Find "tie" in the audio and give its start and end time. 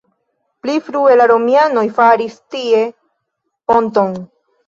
2.55-2.81